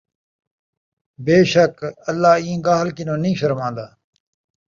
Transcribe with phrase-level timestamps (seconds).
[1.25, 1.75] بیشک
[2.09, 3.87] اللہ اِیں ڳالھ کنوں نھیں شرمان٘دا،